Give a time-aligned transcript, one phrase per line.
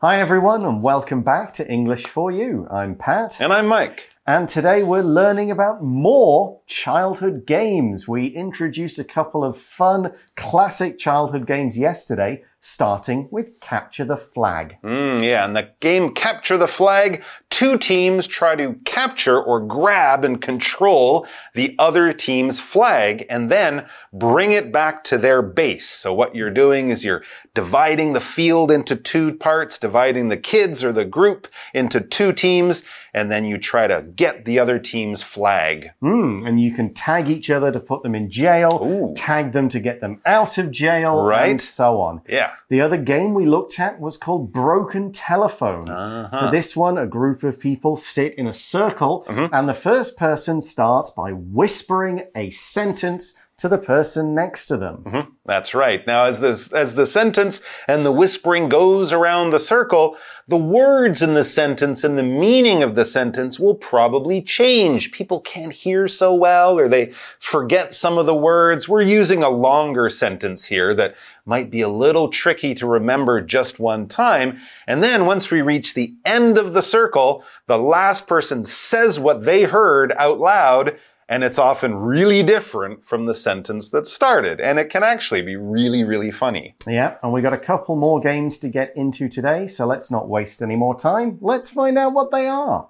[0.00, 2.66] Hi, everyone, and welcome back to English for You.
[2.70, 3.40] I'm Pat.
[3.40, 4.10] And I'm Mike.
[4.26, 8.06] And today we're learning about more childhood games.
[8.06, 14.76] We introduced a couple of fun classic childhood games yesterday, starting with Capture the Flag.
[14.84, 17.24] Mm, yeah, and the game Capture the Flag,
[17.56, 23.86] two teams try to capture or grab and control the other team's flag and then
[24.12, 25.88] bring it back to their base.
[25.88, 27.22] So what you're doing is you're
[27.54, 32.84] dividing the field into two parts, dividing the kids or the group into two teams,
[33.16, 35.90] and then you try to get the other team's flag.
[36.02, 39.14] Mm, and you can tag each other to put them in jail, Ooh.
[39.16, 41.50] tag them to get them out of jail, Right.
[41.50, 42.20] and so on.
[42.28, 42.50] Yeah.
[42.68, 45.88] The other game we looked at was called Broken Telephone.
[45.88, 46.38] Uh-huh.
[46.46, 49.54] For this one, a group of people sit in a circle, Mm-hmm.
[49.54, 55.02] and the first person starts by whispering a sentence to the person next to them.
[55.06, 55.30] Mm-hmm.
[55.46, 56.06] That's right.
[56.06, 61.22] Now, as the, as the sentence and the whispering goes around the circle, the words
[61.22, 65.10] in the sentence and the meaning of the sentence will probably change.
[65.10, 67.06] People can't hear so well or they
[67.40, 68.90] forget some of the words.
[68.90, 73.80] We're using a longer sentence here that might be a little tricky to remember just
[73.80, 74.58] one time.
[74.86, 79.44] And then once we reach the end of the circle, the last person says what
[79.44, 80.98] they heard out loud
[81.28, 84.60] and it's often really different from the sentence that started.
[84.60, 86.76] And it can actually be really, really funny.
[86.86, 90.28] Yeah, and we got a couple more games to get into today, so let's not
[90.28, 91.38] waste any more time.
[91.40, 92.88] Let's find out what they are.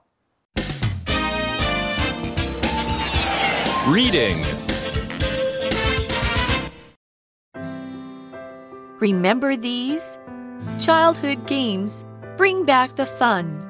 [3.88, 4.44] Reading.
[8.98, 10.18] Remember these?
[10.80, 12.04] Childhood games
[12.36, 13.62] bring back the fun.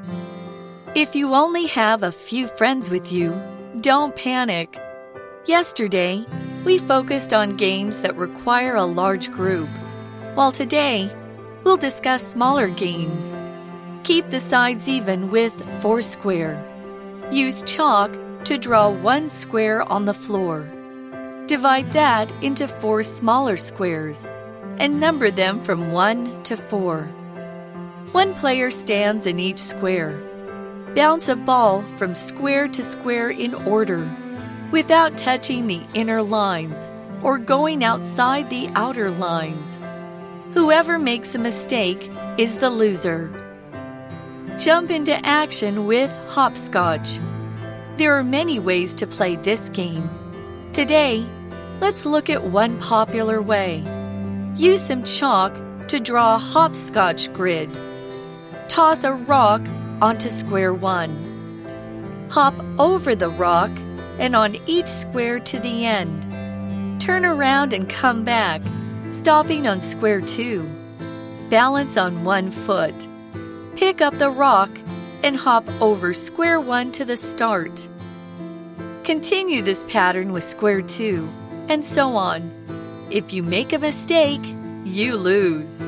[0.94, 3.38] If you only have a few friends with you,
[3.86, 4.76] don't panic.
[5.44, 6.26] Yesterday,
[6.64, 9.68] we focused on games that require a large group,
[10.34, 11.08] while today,
[11.62, 13.36] we'll discuss smaller games.
[14.02, 16.58] Keep the sides even with Foursquare.
[17.30, 18.10] Use chalk
[18.46, 20.66] to draw one square on the floor.
[21.46, 24.28] Divide that into four smaller squares
[24.78, 27.04] and number them from 1 to 4.
[28.10, 30.25] One player stands in each square.
[30.96, 34.08] Bounce a ball from square to square in order,
[34.72, 36.88] without touching the inner lines
[37.22, 39.78] or going outside the outer lines.
[40.54, 43.30] Whoever makes a mistake is the loser.
[44.58, 47.18] Jump into action with hopscotch.
[47.98, 50.08] There are many ways to play this game.
[50.72, 51.26] Today,
[51.78, 53.84] let's look at one popular way.
[54.56, 55.54] Use some chalk
[55.88, 57.70] to draw a hopscotch grid.
[58.68, 59.60] Toss a rock
[60.00, 62.28] onto square one.
[62.30, 63.70] Hop over the rock
[64.18, 66.22] and on each square to the end.
[67.00, 68.62] Turn around and come back,
[69.10, 70.68] stopping on square two.
[71.50, 73.08] Balance on one foot.
[73.76, 74.70] Pick up the rock
[75.22, 77.88] and hop over square one to the start.
[79.04, 81.28] Continue this pattern with square two,
[81.68, 82.52] and so on.
[83.10, 84.42] If you make a mistake,
[84.84, 85.82] you lose.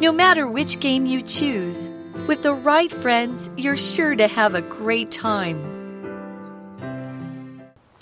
[0.00, 1.88] No matter which game you choose,
[2.28, 5.58] with the right friends, you're sure to have a great time.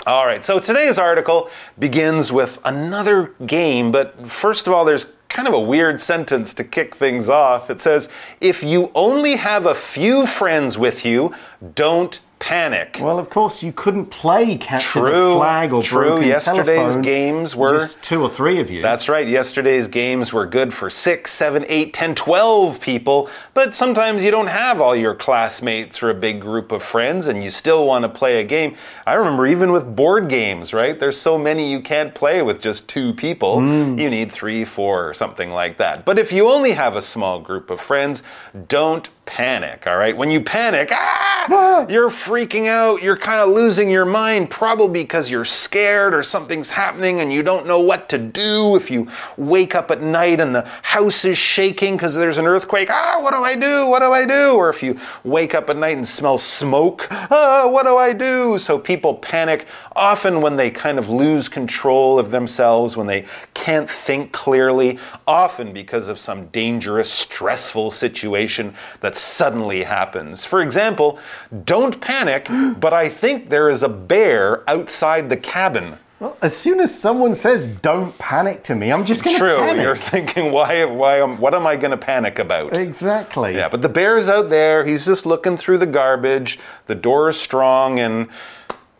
[0.04, 1.48] All right, so today's article
[1.78, 6.64] begins with another game, but first of all, there's kind of a weird sentence to
[6.64, 7.70] kick things off.
[7.70, 8.08] It says,
[8.40, 11.34] If you only have a few friends with you,
[11.74, 12.98] don't panic.
[13.00, 16.08] Well, of course, you couldn't play Capture True, the Flag or true.
[16.08, 17.02] Broken Yesterday's Telephone.
[17.02, 18.82] games were- just two or three of you.
[18.82, 19.26] That's right.
[19.26, 24.48] Yesterday's games were good for six, seven, eight, ten, twelve people, but sometimes you don't
[24.48, 28.08] have all your classmates or a big group of friends and you still want to
[28.08, 28.76] play a game.
[29.06, 30.98] I remember even with board games, right?
[30.98, 33.58] There's so many you can't play with just two people.
[33.58, 33.98] Mm.
[33.98, 36.04] You need three, four, or something like that.
[36.04, 38.22] But if you only have a small group of friends,
[38.68, 40.16] don't panic, all right?
[40.16, 45.30] When you panic, ah, you're freaking out, you're kind of losing your mind, probably because
[45.30, 48.76] you're scared or something's happening and you don't know what to do.
[48.76, 52.88] If you wake up at night and the house is shaking because there's an earthquake,
[52.90, 53.88] ah, what do I do?
[53.88, 54.54] What do I do?
[54.54, 58.58] Or if you wake up at night and smell smoke, ah, what do I do?
[58.58, 63.90] So people panic often when they kind of lose control of themselves, when they can't
[63.90, 68.74] think clearly, often because of some dangerous, stressful situation
[69.16, 70.44] that suddenly happens.
[70.44, 71.18] For example,
[71.64, 72.48] don't panic,
[72.78, 75.96] but I think there is a bear outside the cabin.
[76.20, 79.58] well, as soon as someone says "Don't panic" to me, I'm just going to True,
[79.58, 79.82] panic.
[79.82, 82.76] you're thinking, why, why, am, what am I going to panic about?
[82.76, 83.54] Exactly.
[83.54, 84.84] Yeah, but the bear's out there.
[84.84, 86.58] He's just looking through the garbage.
[86.86, 88.28] The door is strong, and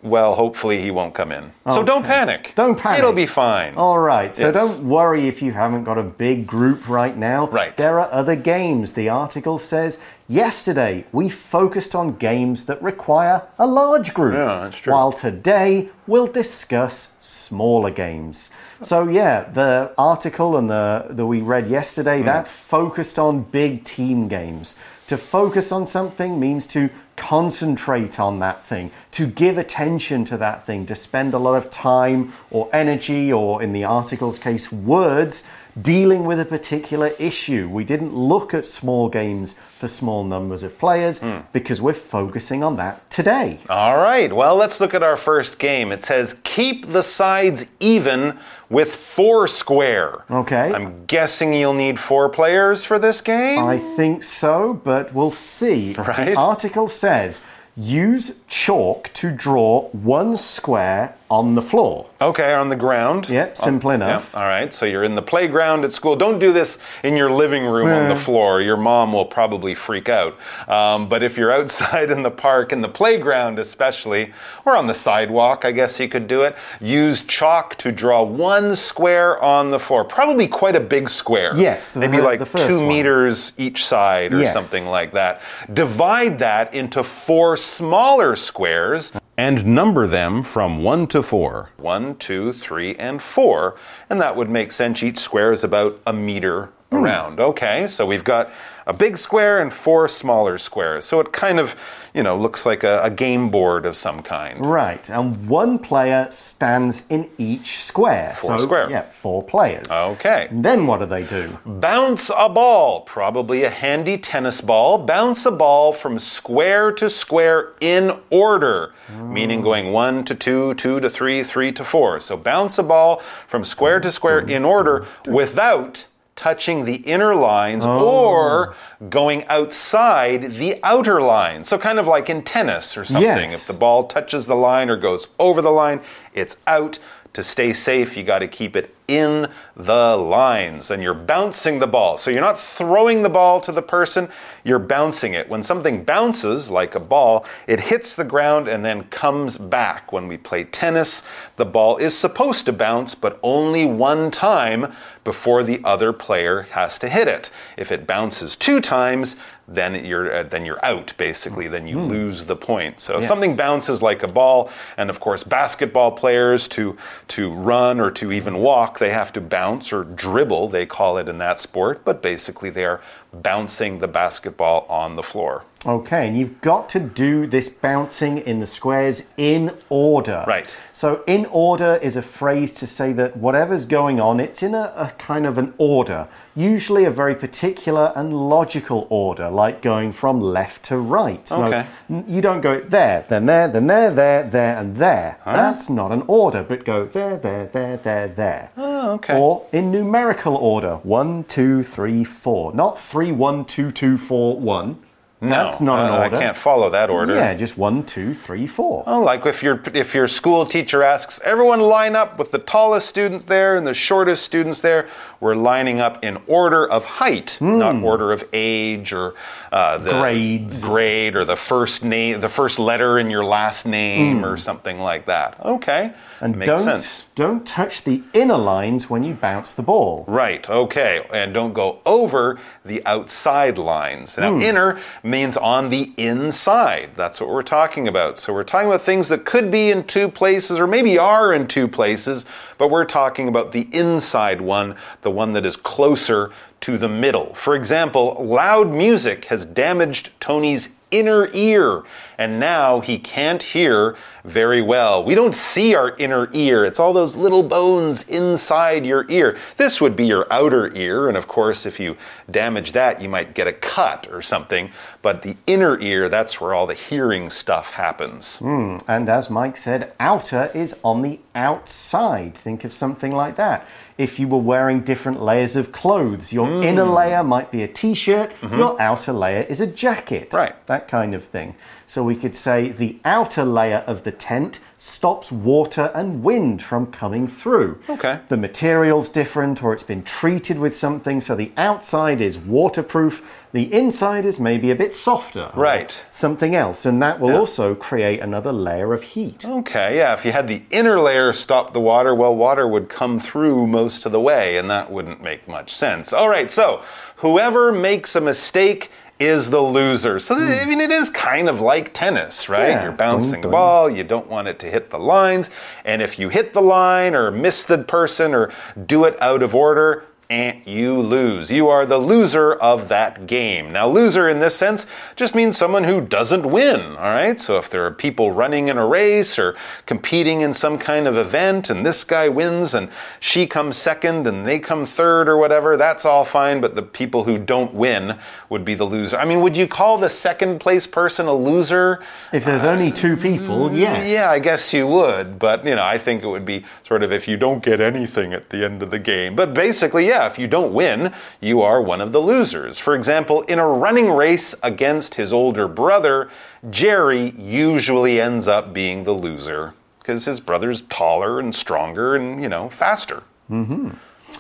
[0.07, 1.53] well, hopefully he won't come in.
[1.73, 2.53] So don't panic.
[2.55, 2.99] Don't panic.
[3.01, 3.75] It'll be fine.
[3.77, 4.55] All right, so Yes.
[4.55, 7.49] don't worry if you haven't got a big group right now.
[7.49, 7.77] Right.
[7.77, 8.93] There are other games.
[8.93, 14.35] The article says yesterday we focused on games that require a large group.
[14.35, 14.93] Yeah, that's true.
[14.93, 18.51] While today we'll discuss smaller games.
[18.83, 22.27] So yeah, the article and the that we read yesterday Hmm.
[22.27, 24.77] that focused on big team games.
[25.07, 30.67] To focus on something means to concentrate on that thing, to give attention to that
[30.67, 35.45] thing, to spend a lot of time or energy, or in the article's case, words,
[35.81, 37.69] dealing with a particular issue.
[37.69, 41.39] We didn't look at small games for small numbers of players Hmm.
[41.53, 43.59] because we're focusing on that today.
[43.69, 45.93] All right, well, let's look at our first game.
[45.93, 48.39] It says keep the sides even
[48.71, 50.25] with four square.
[50.31, 50.73] Okay.
[50.75, 53.63] I'm guessing you'll need four players for this game.
[53.65, 55.95] I think so, but we'll see.
[55.99, 56.35] Right.
[56.35, 57.43] The article says
[57.77, 62.07] use chalk to draw one square on the floor.
[62.21, 63.29] Okay, on the ground.
[63.29, 64.31] Yep, simple Oh, enough.
[64.33, 66.15] yeah, All right, so you're in the playground at school.
[66.17, 68.61] Don't do this in your living room on the floor.
[68.61, 70.37] Your mom will probably freak out.
[70.69, 74.33] Um, but if you're outside in the park, in the playground especially,
[74.65, 76.57] or on the sidewalk, I guess you could do it.
[76.81, 80.05] Use chalk to draw one square on the floor.
[80.05, 81.53] Probably quite a big square.
[81.57, 82.89] Yes, the maybe like two one.
[82.89, 84.53] meters each side or Yes.
[84.53, 85.41] something like that.
[85.73, 91.71] Divide that into four smaller squares and number them from one to four.
[91.77, 93.77] One, two, three, and four.
[94.09, 95.03] And that would make sense.
[95.03, 97.05] Each square is about a meter Hmm.
[97.05, 97.41] around.
[97.41, 98.49] Okay, so we've got
[98.87, 101.05] a big square and four smaller squares.
[101.05, 101.75] So it kind of,
[102.15, 104.65] you know, looks like a, a game board of some kind.
[104.65, 108.35] Right, and one player stands in each square.
[108.39, 108.91] Four so, square.
[108.91, 109.91] Yeah, four players.
[109.91, 110.47] Okay.
[110.51, 111.59] And then what do they do?
[111.67, 114.99] Bounce a ball, probably a handy tennis ball.
[114.99, 121.01] Bounce a ball from square to square in order, meaning going one to two, two
[121.01, 122.21] to three, three to four.
[122.21, 126.07] So bounce a ball from square to square in order without
[126.37, 129.07] touching the inner lines or oh.
[129.09, 131.65] going outside the outer line.
[131.65, 133.51] So kind of like in tennis or something.
[133.51, 133.63] Yes.
[133.63, 136.01] If the ball touches the line or goes over the line,
[136.35, 136.99] it's out.
[137.37, 141.87] To stay safe, you got to keep it in the lines and you're bouncing the
[141.87, 142.17] ball.
[142.17, 144.31] So you're not throwing the ball to the person,
[144.65, 145.47] you're bouncing it.
[145.47, 150.15] When something bounces like a ball, it hits the ground and then comes back.
[150.15, 155.63] When we play tennis, the ball is supposed to bounce, but only one time before
[155.63, 157.51] the other player has to hit it.
[157.77, 159.39] If it bounces two times,
[159.69, 161.69] then you're uh, then you're out basically.
[161.69, 163.01] Then you lose the point.
[163.01, 163.29] So if Yes.
[163.29, 166.97] something bounces like a ball, and of course basketball players to
[167.29, 170.69] to run or to even walk, they have to bounce or dribble.
[170.69, 173.01] They call it in that sport, but basically they are
[173.33, 175.65] bouncing the basketball on the floor.
[175.87, 180.45] Okay, and you've got to do this bouncing in the squares in order.
[180.47, 180.77] Right.
[180.91, 184.93] So, in order is a phrase to say that whatever's going on, it's in a,
[184.97, 190.41] a kind of an order, usually a very particular and logical order, like going from
[190.41, 191.51] left to right.
[191.53, 191.87] Okay.
[192.27, 195.39] you don't go there, then there, then there, there, there, and there.
[195.45, 198.71] That's not an order, but go there, there, there, there, there.
[198.77, 199.39] Oh, okay.
[199.39, 202.73] Or in numerical order, one, two, three, four.
[202.75, 205.06] Not three, one, two, two, four, one.
[205.41, 206.37] That's No, not an uh, order.
[206.37, 207.35] I can't follow that order.
[207.35, 209.05] Yeah, just one, two, three, four.
[209.07, 213.07] Oh, like if your if your school teacher asks everyone line up with the tallest
[213.09, 218.03] students there and the shortest students there, we're lining up in order of height, not
[218.03, 219.35] order of age or
[219.71, 220.21] uh, the Hmm.
[220.21, 220.83] Grades.
[220.83, 225.27] grade or the first name, the first letter in your last name or something like
[225.27, 225.59] that.
[225.63, 226.45] Okay, Hmm.
[226.45, 227.25] And makes don't sense.
[227.35, 230.25] don't touch the inner lines when you bounce the ball.
[230.27, 231.27] Right, okay.
[231.33, 234.39] And don't go over the outside lines.
[234.39, 234.61] Now, Hmm.
[234.63, 237.11] inner means on the inside.
[237.17, 238.39] That's what we're talking about.
[238.39, 241.67] So, we're talking about things that could be in two places or maybe are in
[241.67, 242.47] two places,
[242.79, 247.55] but we're talking about the inside one, the one that is closer to the middle.
[247.55, 252.03] For example, loud music has damaged Tony's inner ear,
[252.39, 255.25] and now he can't hear very well.
[255.25, 259.57] We don't see our inner ear, it's all those little bones inside your ear.
[259.77, 262.17] This would be your outer ear, and of course, if you
[262.51, 264.91] damage that, you might get a cut or something.
[265.23, 268.61] But the inner ear, that's where all the hearing stuff happens.
[268.61, 272.55] And as Mike said, outer is on the outside.
[272.55, 273.87] Think of something like that.
[274.19, 276.83] If you were wearing different layers of clothes, your Hmm.
[276.83, 280.53] inner layer might be a t shirt, your outer layer is a jacket.
[280.53, 280.75] Right.
[280.87, 281.75] that kind of thing.
[282.07, 287.07] So we could say the outer layer of the tent stops water and wind from
[287.07, 288.01] coming through.
[288.09, 288.41] Okay.
[288.49, 293.93] The material's different or it's been treated with something, so the outside is waterproof, the
[293.93, 295.71] inside is maybe a bit softer.
[295.75, 296.19] Right.
[296.31, 297.59] Something else, and that will Yeah.
[297.59, 299.65] also create another layer of heat.
[299.67, 303.39] Okay, yeah, if you had the inner layer stop the water, well, water would come
[303.39, 306.33] through most of the way, and that wouldn't make much sense.
[306.33, 307.03] All right, so
[307.37, 310.41] whoever makes a mistake is the loser.
[310.41, 310.71] So, hmm.
[310.73, 312.89] I mean, it is kind of like tennis, right?
[312.89, 313.63] Yeah, You're bouncing mm-hmm.
[313.63, 313.81] the dun, dun.
[313.81, 315.71] ball, you don't want it to hit the lines,
[316.05, 318.73] and if you hit the line or miss the person or
[319.07, 321.71] do it out of order, and you lose.
[321.73, 323.93] You are the loser of that game.
[323.93, 327.59] Now, loser in this sense just means someone who doesn't win, all right?
[327.59, 329.75] So, if there are people running in a race or
[330.07, 333.11] competing in some kind of event and this guy wins and
[333.41, 337.43] she comes second and they come third or whatever, that's all fine, but the people
[337.45, 338.39] who don't win
[338.69, 339.37] would be the loser.
[339.39, 342.21] I mean, would you call the second place person a loser?
[342.53, 344.25] If there's only two people, yes.
[344.27, 347.23] Mm, Yeah, I guess you would, but you know, I think it would be sort
[347.25, 349.57] of if you don't get anything at the end of the game.
[349.57, 352.99] But basically, yeah, if you don't win, you are one of the losers.
[352.99, 356.51] For example, in a running race against his older brother,
[356.91, 362.69] Jerry usually ends up being the loser because his brother's taller and stronger and, you
[362.69, 363.45] know, faster.
[363.71, 364.11] Mm-hmm.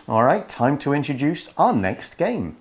[0.08, 2.56] All right, time to introduce our next game.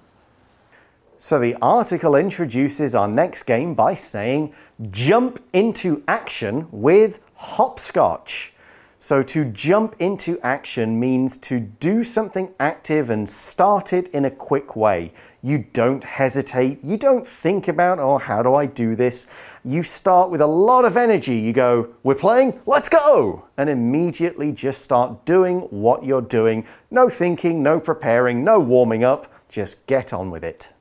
[1.17, 4.53] So the article introduces our next game by saying
[4.91, 8.51] jump into action with hopscotch.
[8.98, 14.32] So to jump into action means to do something active and start it in a
[14.32, 15.12] quick way.
[15.44, 19.28] You don't hesitate, you don't think about, oh, how do I do this?
[19.64, 21.38] You start with a lot of energy.
[21.38, 23.48] You go, we're playing, let's go!
[23.58, 26.66] And immediately just start doing what you're doing.
[26.90, 30.72] No thinking, no preparing, no warming up, just get on with it.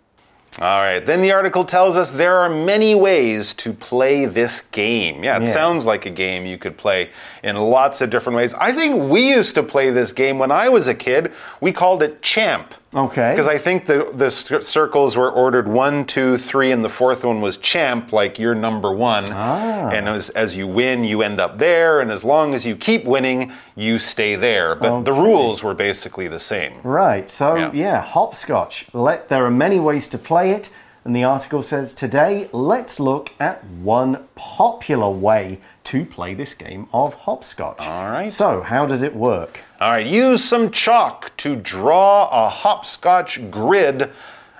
[0.60, 1.04] All right.
[1.04, 5.24] Then the article tells us there are many ways to play this game.
[5.24, 5.48] Yeah, it Yeah.
[5.52, 7.10] sounds like a game you could play
[7.42, 8.54] in lots of different ways.
[8.54, 11.32] I think we used to play this game when I was a kid.
[11.60, 12.72] We called it Champ.
[12.94, 13.32] Okay.
[13.32, 17.40] Because I think the, the circles were ordered one, two, three, and the fourth one
[17.40, 19.26] was champ, like you're number one.
[19.30, 19.90] Ah.
[19.90, 23.04] And as, as you win, you end up there, and as long as you keep
[23.04, 24.74] winning, you stay there.
[24.76, 26.80] But the rules were basically the same.
[26.82, 27.72] Right, so Yeah.
[27.72, 28.86] yeah, hopscotch.
[28.94, 30.70] Let, there are many ways to play it,
[31.04, 36.88] and the article says today, let's look at one popular way to play this game
[36.92, 37.80] of hopscotch.
[37.80, 38.30] All right.
[38.30, 39.60] So, how does it work?
[39.80, 44.10] All right, use some chalk to draw a hopscotch grid.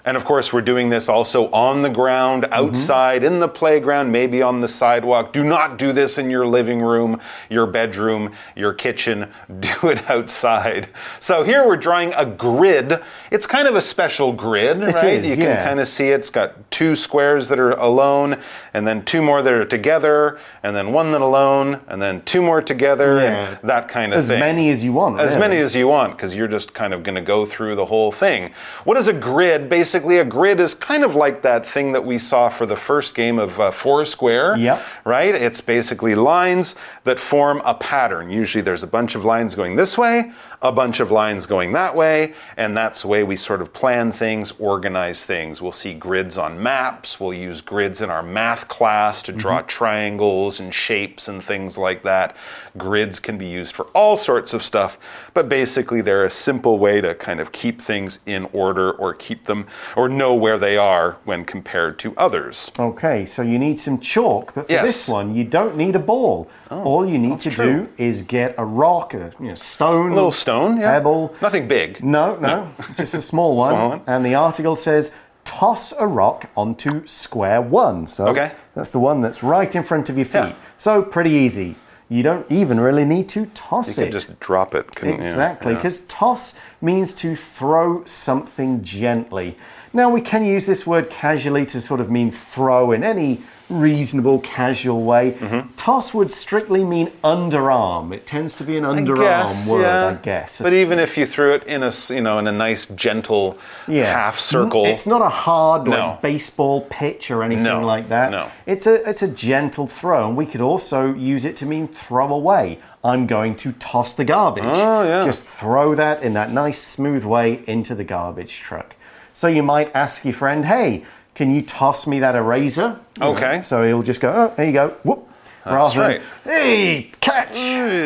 [0.06, 2.52] And of course, we're doing this also on the ground, mm-hmm.
[2.52, 5.32] outside, in the playground, maybe on the sidewalk.
[5.32, 9.30] Do not do this in your living room, your bedroom, your kitchen.
[9.60, 10.88] Do it outside.
[11.20, 13.00] So here we're drawing a grid.
[13.30, 15.24] It's kind of a special grid, It right?
[15.24, 18.38] is, you can kind of see it's got two squares that are alone,
[18.74, 22.42] and then two more that are together, and then one that alone, and then two
[22.42, 23.56] more together, Yeah.
[23.62, 24.36] that kind of As thing.
[24.36, 25.18] As many as you want.
[25.18, 25.40] As really.
[25.40, 28.12] many as you want, because you're just kind of going to go through the whole
[28.12, 28.50] thing.
[28.84, 29.70] What is a grid?
[29.70, 33.14] Basically, a grid is kind of like that thing that we saw for the first
[33.14, 34.56] game of uh, Foursquare.
[34.56, 34.82] Yep.
[35.04, 35.34] Right?
[35.34, 38.30] It's basically lines that form a pattern.
[38.30, 40.32] Usually there's a bunch of lines going this way,
[40.64, 44.12] a bunch of lines going that way, and that's the way we sort of plan
[44.12, 45.60] things, organize things.
[45.60, 49.68] We'll see grids on maps, we'll use grids in our math class to draw mm-hmm.
[49.68, 52.34] triangles and shapes and things like that.
[52.76, 54.98] Grids can be used for all sorts of stuff,
[55.34, 59.44] but basically they're a simple way to kind of keep things in order or keep
[59.44, 62.70] them or know where they are when compared to others.
[62.78, 64.82] Okay, so you need some chalk, but for Yes.
[64.82, 66.48] Oh, this one, you don't need a ball.
[66.70, 67.86] Oh, all you need to true.
[67.86, 70.92] do is get a rock, a you know, stone, A little stone, yeah.
[70.92, 71.34] pebble.
[71.42, 72.02] Nothing big.
[72.02, 73.70] No, no, just a small one.
[73.70, 74.00] Small one.
[74.06, 78.06] And the article says toss a rock onto square one.
[78.06, 78.50] So Okay.
[78.74, 80.54] that's the one that's right in front of your feet.
[80.54, 80.54] Yeah.
[80.76, 81.76] So pretty easy.
[82.08, 84.00] You don't even really need to toss it.
[84.00, 84.06] You it.
[84.06, 84.86] can just drop it.
[85.02, 85.10] you?
[85.10, 85.78] Exactly, Yeah.
[85.78, 89.56] because toss means to throw something gently.
[89.94, 94.40] Now, we can use this word casually to sort of mean throw in any reasonable,
[94.40, 95.32] casual way.
[95.32, 95.72] Mm-hmm.
[95.76, 98.12] Toss would strictly mean underarm.
[98.12, 100.06] It tends to be an underarm word, yeah.
[100.08, 100.60] I guess.
[100.60, 104.38] But even if you threw it in a you know in a nice gentle half
[104.38, 105.90] circle, It's not a hard No.
[105.90, 108.30] like baseball pitch or anything No, like that.
[108.30, 108.50] no.
[108.66, 112.34] It's a it's a gentle throw, and we could also use it to mean throw
[112.34, 112.78] away.
[113.02, 114.64] I'm going to toss the garbage.
[114.66, 115.22] Oh, yeah.
[115.24, 118.93] Just throw that in that nice smooth way into the garbage truck.
[119.34, 123.60] So you might ask your friend, "Hey, can you toss me that eraser?" Okay.
[123.60, 125.28] So he'll just go, "Oh, there you go." Whoop.
[125.66, 126.22] Rather right.
[126.44, 127.54] hey, catch.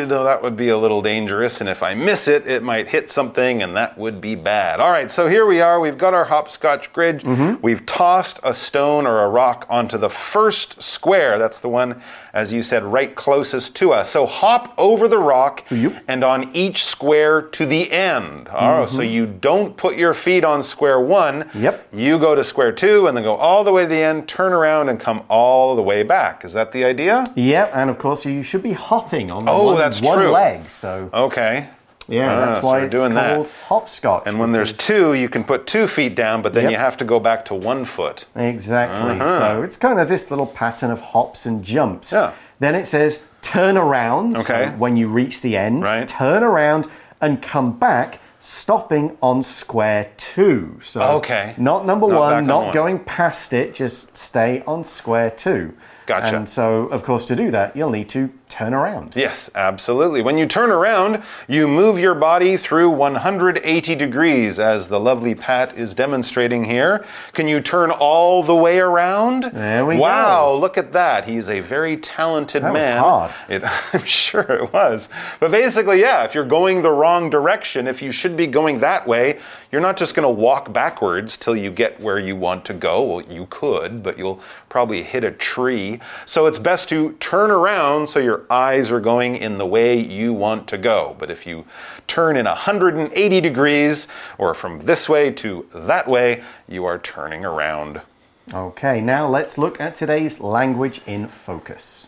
[0.07, 3.09] Though that would be a little dangerous, and if I miss it, it might hit
[3.09, 4.79] something, and that would be bad.
[4.79, 5.79] All right, so here we are.
[5.79, 7.19] We've got our hopscotch grid.
[7.21, 7.61] Mm-hmm.
[7.61, 11.37] We've tossed a stone or a rock onto the first square.
[11.37, 12.01] That's the one,
[12.33, 14.09] as you said, right closest to us.
[14.09, 16.03] So hop over the rock Yep.
[16.07, 18.49] and on each square to the end.
[18.51, 21.43] Oh, so you don't put your feet on square one.
[21.43, 21.63] Mm-hmm.
[21.63, 21.87] Yep.
[21.93, 24.53] You go to square two and then go all the way to the end, turn
[24.53, 26.45] around, and come all the way back.
[26.45, 27.25] Is that the idea?
[27.49, 30.29] Yep, and of course you should be hopping on the Oh, one, that's one true.
[30.31, 30.69] leg.
[30.69, 31.67] So Okay.
[32.07, 33.35] yeah, Ah, that's so why it's doing that.
[33.35, 34.23] called hopscotch.
[34.27, 36.71] And when there's two, you can put two feet down, but then Yep.
[36.71, 38.25] you have to go back to one foot.
[38.35, 39.19] Exactly.
[39.19, 42.11] So it's kind of this little pattern of hops and jumps.
[42.13, 42.31] Yeah.
[42.59, 44.37] Then it says turn around.
[44.37, 44.71] So Okay.
[44.77, 46.07] when you reach the end, Right.
[46.07, 46.87] turn around
[47.21, 50.79] and come back, stopping on square two.
[50.81, 51.53] So Okay.
[51.57, 52.73] not number Not one, on not one.
[52.73, 55.73] going past it, just stay on square two.
[56.05, 56.35] Gotcha.
[56.37, 59.15] And so, of course, to do that, you'll need to turn around.
[59.15, 60.21] Yes, absolutely.
[60.21, 65.77] When you turn around, you move your body through 180 degrees, as the lovely Pat
[65.77, 67.05] is demonstrating here.
[67.33, 69.43] Can you turn all the way around?
[69.53, 70.57] There we wow, go.
[70.59, 71.29] look at that.
[71.29, 72.97] He's a very talented That was man.
[72.97, 73.31] hard.
[73.47, 73.63] It,
[73.93, 75.09] I'm sure it was.
[75.39, 79.07] But basically, yeah, if you're going the wrong direction, if you should be going that
[79.07, 79.39] way,
[79.71, 83.03] you're not just going to walk backwards till you get where you want to go.
[83.03, 85.99] Well, you could, but you'll probably hit a tree.
[86.25, 90.33] So it's best to turn around so your eyes are going in the way you
[90.33, 91.15] want to go.
[91.19, 91.65] But if you
[92.07, 94.07] turn in 180 degrees,
[94.39, 98.01] or from this way to that way, you are turning around.
[98.51, 102.07] Okay, now let's look at today's language in focus.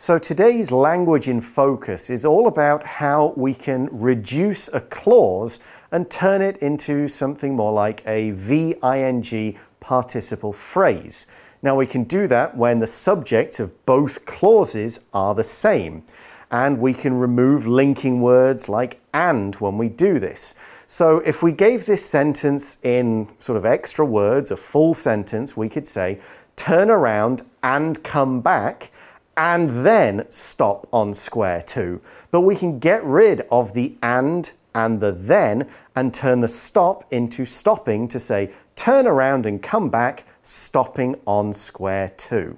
[0.00, 5.58] So, today's language in focus is all about how we can reduce a clause
[5.90, 11.26] and turn it into something more like a VING participle phrase.
[11.62, 16.04] Now, we can do that when the subject of both clauses are the same.
[16.50, 20.54] And we can remove linking words like and when we do this.
[20.86, 25.68] So if we gave this sentence in sort of extra words, a full sentence, we
[25.68, 26.20] could say,
[26.56, 28.90] turn around and come back
[29.36, 32.00] and then stop on square two.
[32.30, 37.04] But we can get rid of the and and the then and turn the stop
[37.12, 42.56] into stopping to say, turn around and come back, stopping on square two.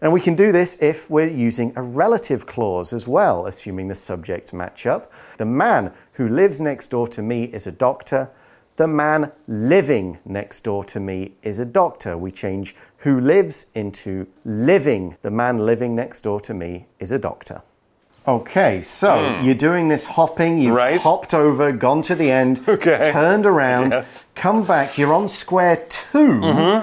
[0.00, 3.94] And we can do this if we're using a relative clause as well, assuming the
[3.94, 5.10] subjects match up.
[5.38, 8.30] The man who lives next door to me is a doctor.
[8.76, 12.18] The man living next door to me is a doctor.
[12.18, 15.16] We change who lives into living.
[15.22, 17.62] The man living next door to me is a doctor.
[18.28, 20.76] Okay, so you're doing this hopping, you've Hmm.
[20.76, 21.00] Right.
[21.00, 22.98] hopped over, gone to the end, Okay.
[23.12, 24.26] turned around, Yes.
[24.34, 26.42] come back, you're on square 2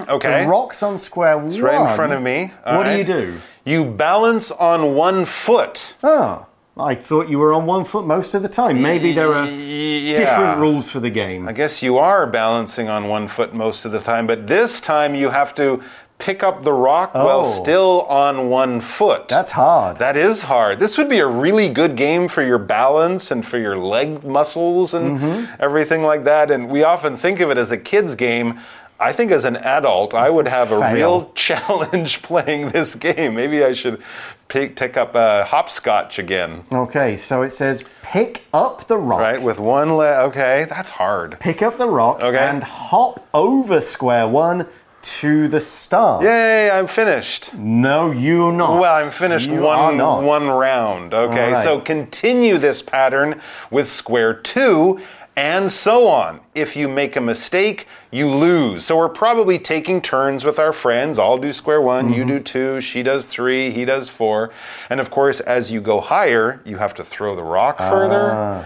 [0.09, 0.43] okay.
[0.43, 1.47] The rock's on square one.
[1.47, 2.53] It's right in front of me.
[2.65, 3.33] All what do you do?
[3.65, 5.95] You balance on one foot.
[6.01, 6.45] Oh,
[6.77, 8.81] I thought you were on one foot most of the time.
[8.81, 10.15] Maybe there are Yeah.
[10.15, 11.47] different rules for the game.
[11.47, 15.13] I guess you are balancing on one foot most of the time, but this time
[15.13, 15.81] you have to
[16.19, 17.61] pick up the rock while Oh.
[17.63, 19.27] still on one foot.
[19.27, 19.97] That's hard.
[19.97, 20.79] That is hard.
[20.79, 24.93] This would be a really good game for your balance and for your leg muscles
[24.93, 25.55] and Mm-hmm.
[25.61, 26.49] everything like that.
[26.49, 28.59] And we often think of it as a kid's game.
[28.99, 30.93] I think as an adult, I would have a Fail.
[30.93, 33.35] real challenge playing this game.
[33.35, 34.01] Maybe I should
[34.47, 39.19] pick, take up uh, hopscotch again, Okay, so it says pick up the rock.
[39.19, 39.41] right?
[39.41, 40.15] With one leg.
[40.29, 41.37] Okay, that's hard.
[41.41, 42.37] Pick up the rock Okay.
[42.37, 44.67] and hop over square one
[45.03, 46.23] to the start.
[46.23, 47.53] Yay, I'm finished.
[47.53, 48.79] No, you're not.
[48.79, 51.13] Well, I'm finished You one one round.
[51.13, 51.63] Okay, right.
[51.63, 53.39] so continue this pattern
[53.69, 54.99] with square two
[55.35, 56.39] and so on.
[56.53, 58.85] If you make a mistake, you lose.
[58.85, 61.17] So we're probably taking turns with our friends.
[61.17, 62.43] I'll do square one, you do Mm-hmm.
[62.43, 64.51] two, she does three, he does four.
[64.91, 68.31] And of course, as you go higher, you have to throw the rock further.
[68.31, 68.65] Ah.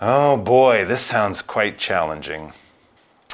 [0.00, 2.52] Oh boy, this sounds quite challenging.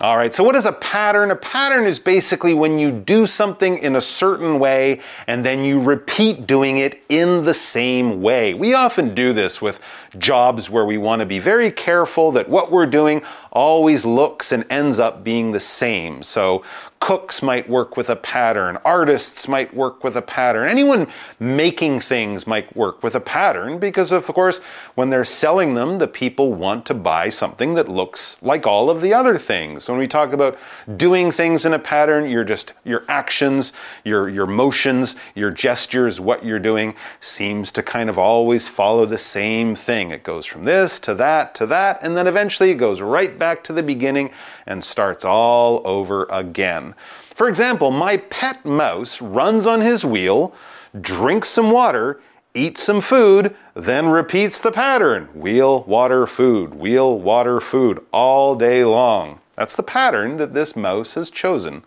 [0.00, 1.30] All right, so what is a pattern?
[1.30, 5.80] A pattern is basically when you do something in a certain way and then you
[5.80, 8.54] repeat doing it in the same way.
[8.54, 9.78] We often do this with
[10.18, 14.66] jobs where we want to be very careful that what we're doing always looks and
[14.68, 16.24] ends up being the same.
[16.24, 16.64] So
[17.04, 21.06] cooks might work with a pattern, artists might work with a pattern, anyone
[21.38, 24.62] making things might work with a pattern because, of course,
[24.94, 29.02] when they're selling them, the people want to buy something that looks like all of
[29.02, 29.86] the other things.
[29.86, 30.56] When we talk about
[30.96, 36.42] doing things in a pattern, you're just your actions, your your motions, your gestures, what
[36.42, 40.10] you're doing seems to kind of always follow the same thing.
[40.10, 43.62] It goes from this to that to that, and then eventually it goes right back
[43.64, 44.30] to the beginning
[44.64, 46.93] and starts all over again.
[47.34, 50.54] For example, my pet mouse runs on his wheel,
[51.00, 52.20] drinks some water,
[52.54, 58.84] eats some food, then repeats the pattern wheel, water, food, wheel, water, food all day
[58.84, 59.40] long.
[59.56, 61.84] That's the pattern that this mouse has chosen.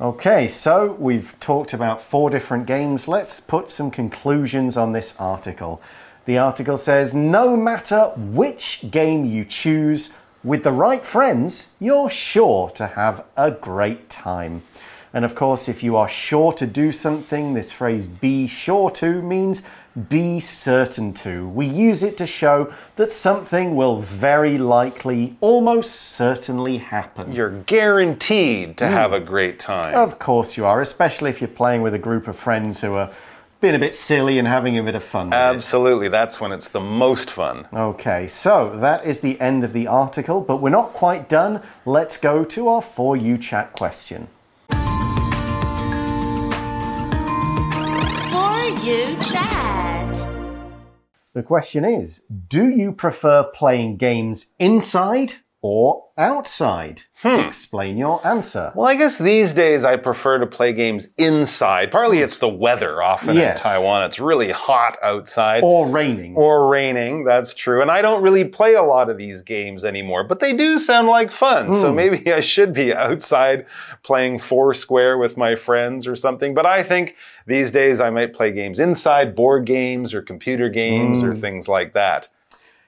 [0.00, 3.06] Okay, so we've talked about four different games.
[3.06, 5.80] Let's put some conclusions on this article.
[6.24, 10.12] The article says no matter which game you choose,
[10.44, 14.62] with the right friends, you're sure to have a great time.
[15.14, 19.22] And of course, if you are sure to do something, this phrase be sure to
[19.22, 19.62] means
[20.08, 21.48] be certain to.
[21.48, 27.32] We use it to show that something will very likely, almost certainly happen.
[27.32, 28.92] You're guaranteed to hmm.
[28.92, 29.94] have a great time.
[29.94, 33.12] Of course, you are, especially if you're playing with a group of friends who are
[33.64, 35.28] being a bit silly and having a bit of fun.
[35.28, 35.36] with it.
[35.38, 37.66] Absolutely, that's when it's the most fun.
[37.72, 41.62] Okay, so that is the end of the article, but we're not quite done.
[41.86, 44.28] Let's go to our For You chat question.
[44.68, 44.76] For
[48.84, 50.14] you chat.
[51.32, 57.00] The question is Do you prefer playing games inside or outside?
[57.24, 58.70] Explain your answer.
[58.74, 61.90] Well, I guess these days I prefer to play games inside.
[61.90, 63.02] Partly it's the weather.
[63.02, 63.64] Often Yes.
[63.64, 65.62] in Taiwan, it's really hot outside.
[65.64, 66.36] Or raining.
[66.36, 67.80] or raining, that's true.
[67.80, 71.08] And I don't really play a lot of these games anymore, but they do sound
[71.08, 71.72] like fun.
[71.72, 71.96] So Hmm.
[71.96, 73.64] maybe I should be outside
[74.02, 76.52] playing Foursquare with my friends or something.
[76.52, 81.22] But I think these days I might play games inside, board games or computer games
[81.22, 81.30] Hmm.
[81.30, 82.28] or things like that.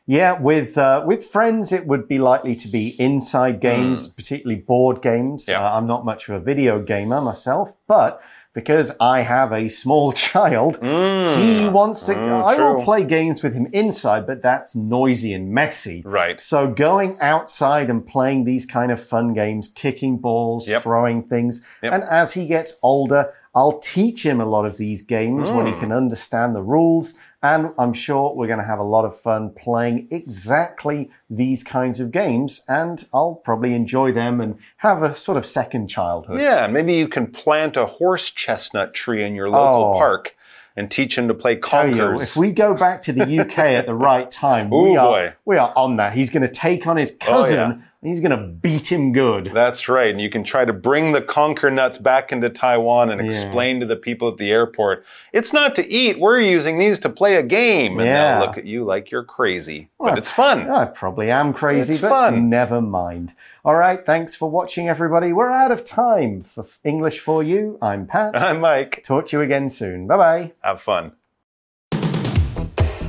[0.09, 5.03] Yeah, with uh, with friends, it would be likely to be inside games, particularly board
[5.03, 5.49] games.
[5.49, 5.61] Yeah.
[5.65, 8.23] Uh, I'm not much of a video gamer myself, but
[8.55, 12.15] because I have a small child, he wants to.
[12.17, 16.03] I will play games with him inside, but that's noisy and messy.
[16.07, 16.41] Right.
[16.41, 20.83] So going outside and playing these kind of fun games, kicking balls, Yep.
[20.83, 21.93] throwing things, Yep.
[21.93, 25.73] and as he gets older, I'll teach him a lot of these games when he
[25.73, 25.81] Hmm.
[25.81, 27.15] can understand the rules.
[27.43, 31.99] And I'm sure we're going to have a lot of fun playing exactly these kinds
[31.99, 32.63] of games.
[32.69, 36.41] And I'll probably enjoy them and have a sort of second childhood.
[36.41, 39.99] Yeah, maybe you can plant a horse chestnut tree in your local Oh.
[39.99, 40.37] park
[40.77, 42.23] and teach him to play you, conkers.
[42.23, 45.35] if we go back to the UK at the right time, Ooh, we, are, boy.
[45.47, 46.13] we are on that.
[46.13, 47.75] He's going to take on his cousin yeah.
[48.07, 49.51] And he's going to beat him good.
[49.53, 50.11] That's right.
[50.13, 53.87] And you can try to bring the conker nuts back into Taiwan and explain to
[53.87, 56.17] the people at the airport, it's not to eat.
[56.21, 57.99] We're using these to play a game.
[57.99, 58.39] And Yeah.
[58.39, 59.89] they'll look at you like you're crazy.
[59.99, 60.71] But it's fun.
[60.71, 62.49] I probably am crazy, It's but fun.
[62.49, 63.33] never mind.
[63.65, 65.33] All right, thanks for watching, everybody.
[65.33, 67.77] We're out of time for English for You.
[67.83, 68.41] I'm Pat.
[68.41, 69.03] I'm Mike.
[69.03, 70.07] Talk to you again soon.
[70.07, 70.53] Bye bye.
[70.63, 71.11] Have fun.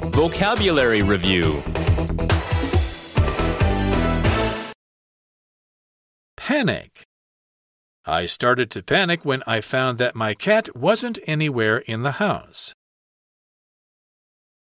[0.10, 1.62] Vocabulary Review
[6.48, 7.04] Panic.
[8.06, 12.74] I started to panic when I found that my cat wasn't anywhere in the house.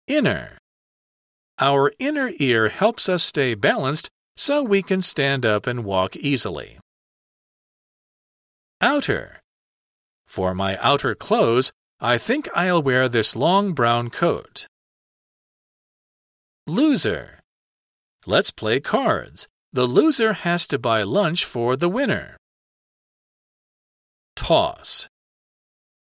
[0.07, 0.59] Inner.
[1.59, 6.79] Our inner ear helps us stay balanced so we can stand up and walk easily.
[8.81, 9.41] Outer.
[10.29, 14.69] For my outer clothes, I think I'll wear this long brown coat.
[16.69, 17.41] Loser.
[18.25, 19.49] Let's play cards.
[19.74, 22.38] The loser has to buy lunch for the winner.
[24.36, 25.08] Toss.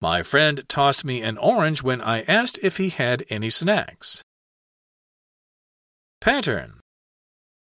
[0.01, 4.23] My friend tossed me an orange when I asked if he had any snacks.
[6.19, 6.79] Pattern.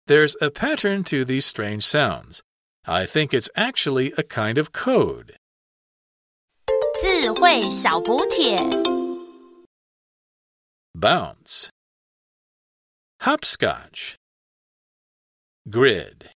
[0.07, 2.42] There's a pattern to these strange sounds.
[2.87, 5.37] I think it's actually a kind of code.
[7.01, 8.59] 智慧小补帖。
[10.94, 11.70] Bounce.
[13.20, 14.16] Hopscotch.
[15.69, 16.30] Grid.